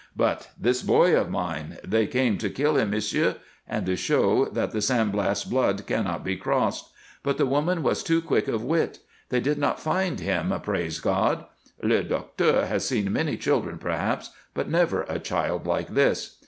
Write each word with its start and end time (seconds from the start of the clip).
"But 0.17 0.49
this 0.59 0.81
boy 0.81 1.15
of 1.15 1.29
mine! 1.29 1.77
They 1.83 2.07
came 2.07 2.39
to 2.39 2.49
kill 2.49 2.75
him, 2.75 2.89
m'sieu', 2.89 3.35
and 3.67 3.85
to 3.85 3.95
show 3.95 4.45
that 4.45 4.71
the 4.71 4.81
San 4.81 5.11
Blas 5.11 5.43
blood 5.43 5.85
cannot 5.85 6.23
be 6.23 6.35
crossed; 6.37 6.91
but 7.21 7.37
the 7.37 7.45
woman 7.45 7.83
was 7.83 8.01
too 8.01 8.19
quick 8.19 8.47
of 8.47 8.63
wit. 8.63 8.97
They 9.29 9.39
did 9.39 9.59
not 9.59 9.79
find 9.79 10.19
him, 10.19 10.59
praise 10.63 10.99
God! 10.99 11.45
Le 11.83 12.01
docteur 12.01 12.65
has 12.65 12.83
seen 12.87 13.13
many 13.13 13.37
children, 13.37 13.77
perhaps, 13.77 14.31
but 14.55 14.67
never 14.67 15.03
a 15.03 15.19
child 15.19 15.67
like 15.67 15.89
this." 15.89 16.37